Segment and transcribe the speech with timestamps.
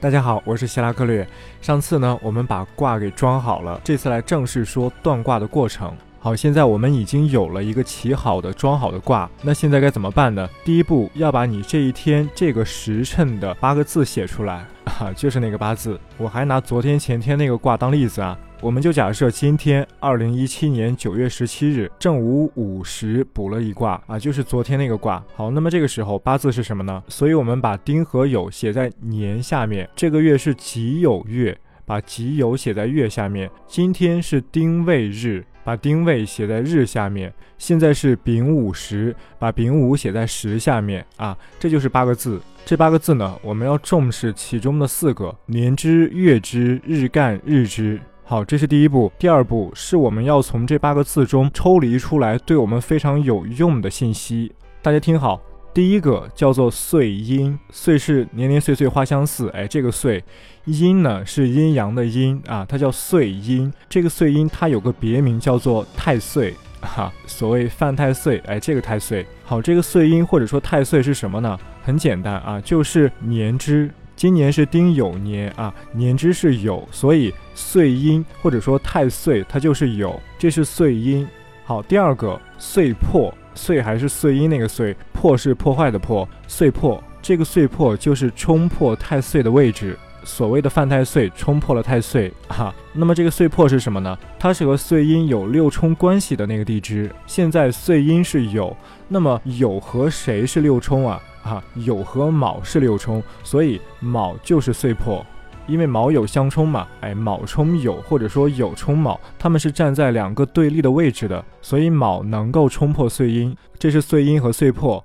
[0.00, 1.28] 大家好，我是希拉克略。
[1.60, 5.94] 上次呢，我们把卦给装好了，这次来正式说断卦的过程。
[6.18, 10.48] 好，现在我们已经有了一个起好的、装好的卦，那现在该怎么办呢？
[10.64, 16.00] 第一步要把你这一天这个时辰的八个字写出来啊，就是那个八字。
[16.16, 18.38] 我还拿昨天、前天那个卦当例子啊。
[18.62, 25.24] 我们就假设今天二零一七年九月十七日正午午时补了一卦啊，就是昨天那个卦。
[25.34, 27.02] 好，那么这个时候八字是什么呢？
[27.08, 33.50] 所以我们把丁和酉写在年下面，这个月是己酉月，把己酉写在月下面。
[33.66, 37.32] 今天是丁未日，把丁未写在日下面。
[37.56, 42.38] 现在是丙午时，把丙午写在时下面啊，这就是八个字。
[42.66, 47.98] 这八个字呢，我们要重视其中的四个：年之、月之、日干、日之。
[48.30, 49.10] 好，这是第一步。
[49.18, 54.52] 第二步是我们要从这八个字中抽离出来对我们非常有用的信息。
[54.80, 55.42] 大家听好，
[55.74, 59.48] 第一个叫做岁阴，岁是年年岁岁花相似。
[59.48, 60.22] 哎，这个岁，
[60.66, 63.68] 阴呢是阴阳的阴啊，它叫岁阴。
[63.88, 68.38] 这个岁阴它有个别名叫做太岁，哈，所谓犯太岁。
[68.46, 69.26] 哎，这个太岁。
[69.42, 71.58] 好，这个岁阴或者说太岁是什么呢？
[71.82, 73.90] 很简单啊，就是年之。
[74.20, 81.26] 今年是丁酉年啊，年之是酉，所以岁阴或者说太岁它就是酉，这是岁阴。
[81.64, 92.74] 好，第二个岁破，岁还是岁阴那个岁，破是破坏的破，岁破这个岁破就是冲破太岁的位置，所谓的犯太岁，冲破了太岁啊。
[92.92, 94.18] 那么这个岁破是什么呢？
[94.38, 97.10] 它是和岁阴有六冲关系的那个地支。
[97.26, 98.74] 现在岁阴是酉，
[99.08, 101.18] 那么酉和谁是六冲啊？
[101.42, 105.24] 啊，酉和卯是六冲，所以卯就是岁破，
[105.66, 106.86] 因为卯酉相冲嘛。
[107.00, 115.04] 哎，卯冲酉，或者说酉冲卯，他们是站在两个对立的位置的，所以卯能够冲破岁阴，这是岁阴和岁破。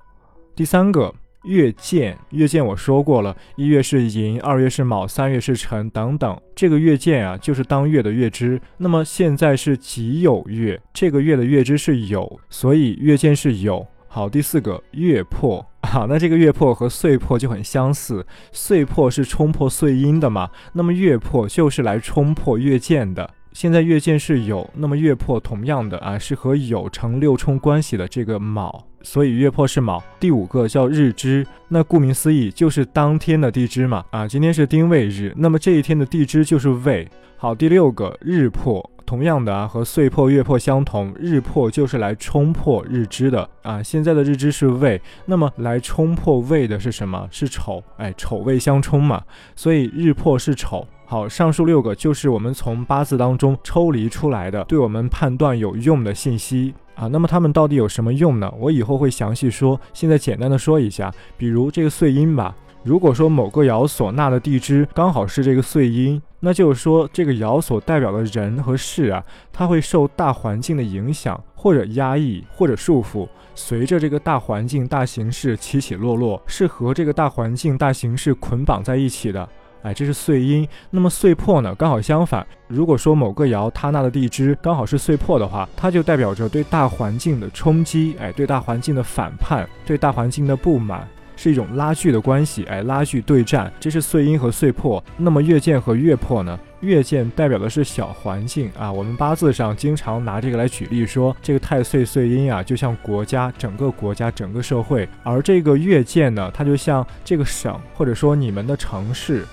[0.55, 6.39] 第三个月见，月见我说过了，一月是寅，二月是卯，三月是辰等等。
[6.55, 8.59] 这个月见啊，就是当月的月支。
[8.77, 13.85] 那么现在是己酉月，这个月的月支是酉，所以月见是酉。
[14.07, 15.63] 好，第四个月破。
[15.85, 23.29] 好，那这个月破和岁破就很相似，岁破是冲破岁阴的嘛，那么月破就是来冲破月见的。
[23.53, 30.03] 现在月见是酉，那么月破同样的啊，是和酉成六冲关系的这个卯，所以月破是卯。
[30.19, 37.07] 第五个叫日支，那顾名思义就是当天的地支嘛，啊，今天是丁未日，那么这一天的地支就是未。
[37.37, 38.91] 好，第六个日破。
[39.05, 43.81] 同样的啊，和岁破月破相同，日破就是来冲破日支的啊。
[43.81, 47.27] 现在的日支是未，那么来冲破未的是什么？
[47.31, 49.21] 是丑，哎，丑未相冲嘛，
[49.55, 50.87] 所以日破是丑。
[51.05, 57.07] 好，上述六个就是我们从八字当中抽离出来的，对我们判断有用的信息啊。
[57.07, 58.51] 那么它们到底有什么用呢？
[58.57, 62.55] 我以后会详细说，现在简单的说一下，比如这个岁阴吧。
[62.85, 79.49] 如果说某个爻所纳的地支刚好是这个岁阴，那就是说这个爻所代表的人和事啊，它会受大环境的影响，或者压抑，或者束缚，随着这个大环境、大形势起起落落，是和这个大环境、大形势捆绑在一起的。
[79.81, 80.67] 哎，这是岁阴。
[80.91, 81.73] 那么岁破呢？
[81.73, 82.45] 刚好相反。
[82.67, 91.07] 如果说某个爻它纳的地支刚好是岁破的话，它就代表着对大环境的冲击，哎，对大环境的反叛，对大环境的不满。
[91.35, 95.03] 是一种拉锯的关系，哎，拉锯对战，这是碎阴和碎破。
[95.17, 96.59] 那么月见和月破呢？
[96.81, 109.45] 月见代表的是小环境啊，我们八字上经常拿这个来举例，说这个太岁岁阴啊，就像国家，整个国家，整个社会；而这个月见呢，它就像这个省，或者说你们的城市。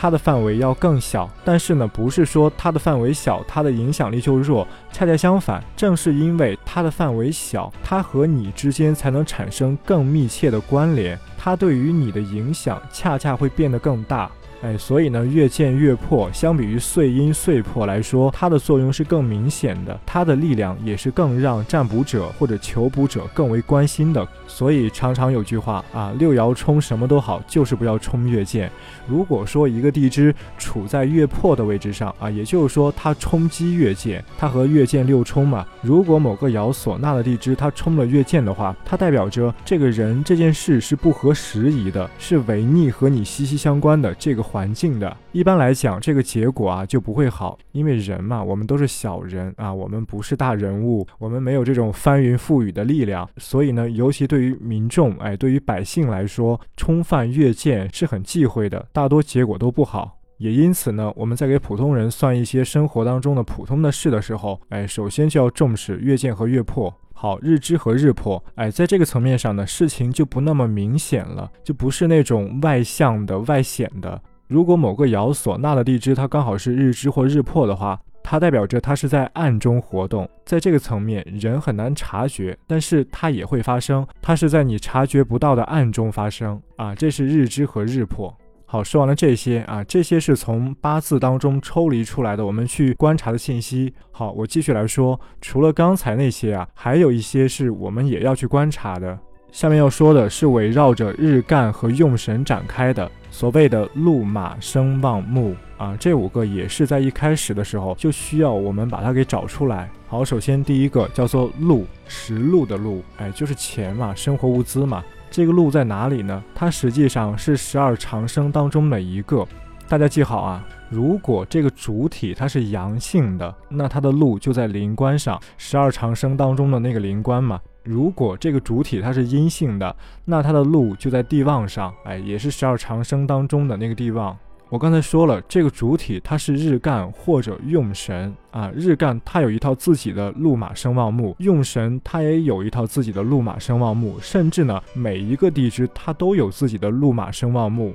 [0.00, 4.66] 它的范围要更小，但是呢，不是说它的范围小，它的影响力就弱。
[4.90, 14.30] 恰恰相反，正是因为它的范围小，它和你之间才能产生更密切的关联，它对于你的影响恰恰会变得更大。
[14.62, 24.26] 哎，所以呢，越见越破，相比于碎阴碎破来说，它的作用是更明显的，它的力量也是更让占卜者或者求卜者更为关心的。
[24.46, 28.70] 所以常常有句话啊，六爻冲什么都好，就是不要冲越见。
[29.08, 35.66] 如果说一个地支处在越破的位置上啊，也就是说它冲击越见，它和越见六冲嘛。
[35.80, 44.49] 如果某个爻所纳的地支它冲了越见的话，它代表着这个人这件事是不合时宜的，是违逆和你息息相关的这个。
[44.50, 60.18] 环境的，一般来讲，这个结果啊就不会好，因为人嘛，我们都是小人啊，我们不是大人物，我们没有这种翻云覆雨的力量，所以呢，尤其对于民众，哎，对于百姓来说，冲犯越界是很忌讳的，大多结果都不好。
[60.38, 66.92] 也因此呢，我们在给普通人算一些生活当中的普通的事的时候，哎，首先就要重视越见和越破。
[67.12, 74.18] 好，日支和日破，哎，在这个层面上呢，事情就不那么明显了，就不是那种外向的、外显的。
[74.50, 88.36] 如果某个爻所纳的地支它刚好是日支或日破的话，它代表着它是在暗中活动，在这个层面人很难察觉，但是它也会发生，它是在你察觉不到的暗中发生啊，这是日支和日破。
[88.66, 93.94] 好，说完了这些啊，这些是从八字当中抽离出来的，我们去观察的信息。
[94.10, 99.16] 好，我继续来说，除了刚才那些啊，还有一些是我们也要去观察的。
[99.52, 109.88] 下面要说的是围绕着日干和用神展开的所谓的禄马生望木啊，这五个也是在一开始的时候就需要我们把它给找出来。
[110.08, 115.02] 好，首先第一个叫做禄，食禄的禄，哎，就是钱嘛，生活物资嘛。
[115.30, 116.42] 这个禄在哪里呢？
[116.54, 119.46] 它实际上是十二长生当中的一个，
[119.90, 120.64] 大家记好啊。
[120.88, 127.60] 如果这个主体它是阳性的，那它的禄就在灵官上，十二长生当中的那个灵官嘛。
[127.82, 134.38] 如果这个主体它是阴性的，那它的禄就在地旺上，哎，也是十二长生当中的那个地旺。
[134.68, 147.92] 我刚才说了，这个主体它是日干或者用神啊，日干它有一套自己的禄马生旺木，用神它也有一套自己的禄马生旺木，甚至呢，每一个地支它都有自己的禄马生旺木，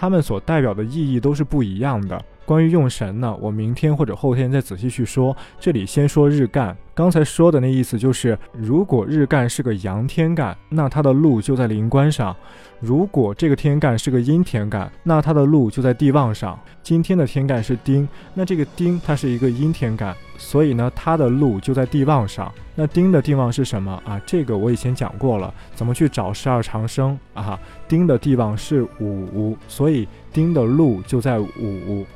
[0.00, 2.24] 它们所代表的意义都是不一样的。
[2.48, 5.36] 关于用神呢，我明天或者后天再仔细去说。
[5.60, 12.34] 这里先说日干，刚才说的那意思就是，如果日干是个阳天干，那它的禄就在灵官上；
[12.80, 16.58] 如果这个天干是个阴天干，那它的禄就在地旺上。
[16.82, 22.50] 今天的天干是丁，那这个丁它是一个阴天干，所以呢，它的禄就在地旺上。
[22.74, 24.18] 那丁的地旺是什么啊？
[24.24, 27.60] 这个我以前讲过了，怎么去找十二长生啊？
[27.86, 32.06] 丁的地旺是午，所以丁的禄就在午。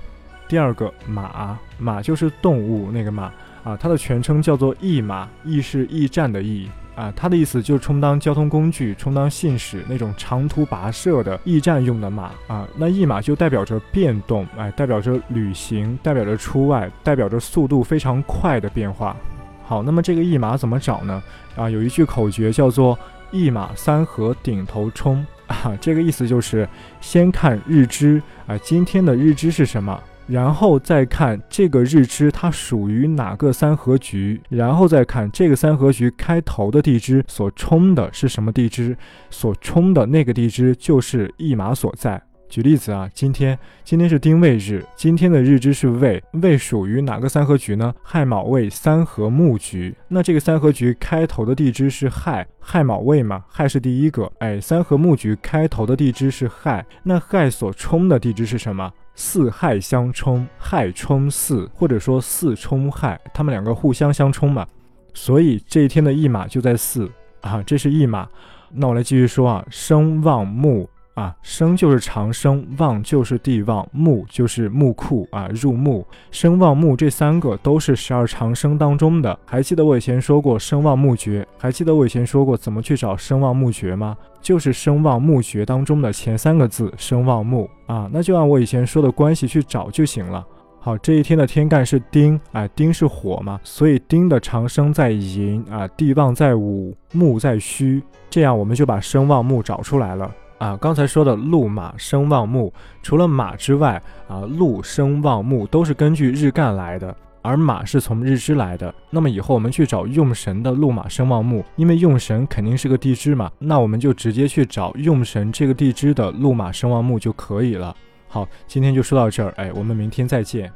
[0.52, 3.32] 第二个马，马就是动物那个马
[3.64, 12.69] 啊，它的全称叫做驿马，驿是驿站的驿啊，它的意思就是充当交通工具、充当信使那种长途跋涉的驿站用的马啊。
[12.76, 19.16] 那驿马就代表着变动，哎，代表着旅行，代表着出外，代表着速度非常快的变化。
[19.64, 21.22] 好，那么这个驿马怎么找呢？
[21.56, 22.99] 啊，有一句口诀叫做
[23.32, 26.69] “驿马三合顶头冲”啊，这个意思就是
[27.00, 29.99] 先看日支啊，今天的日支是什么？
[30.26, 38.96] 然后再看这个日支它属于哪个三合局，然后再看这个三合局开头的地支所冲的是什么地支，
[39.30, 42.22] 所冲的那个地支就是驿马所在。
[42.48, 47.94] 举例子啊，今天今天是丁未日，今天的日支是未，未属于哪个三合局呢？
[48.02, 49.96] 亥卯未三合木局。
[50.06, 54.30] 那这个三合局开头的地支是亥，亥卯未嘛，亥是第一个。
[54.40, 58.92] 哎，三合木局开头的地支是亥，那亥所冲的地支是什么？
[59.14, 64.67] 四亥相冲，亥冲四，或者说四冲亥，他们两个互相相冲嘛。
[65.14, 67.11] 所以这一天的驿马就在四
[67.43, 68.29] 啊，这是驿马。
[68.70, 70.88] 那我来继续说啊，生旺木。
[71.14, 79.38] 啊，生就是长生，旺就是地旺，木就是木库啊，入木生旺木这三个都是十二长生当中的。
[79.44, 81.47] 还记得我以前说过生旺木绝？
[81.59, 84.17] 还记得我以前说过怎么去找生旺木绝吗？
[84.41, 90.44] 就是生旺木绝当中的前三个字生旺木啊，那就按我以前说的关系去找就行了。
[90.81, 100.28] 好，这一天的天干是丁，啊，丁是火嘛，所以丁的长生在寅啊，地旺在午，木在戌，这样我们就把生旺木找出来了。
[100.62, 108.95] 啊，刚才说的禄马生旺木，除了马之外，啊，禄生旺木都是根据日干来的，而马是从日支来的。
[109.11, 117.92] 那么以后我们去找用神的禄马生旺木，因为用神肯定是个地支嘛，那我们就直接去找用神这个地支的禄马生旺木就可以了。
[118.28, 120.73] 好，今天就说到这儿，哎，我们明天再见。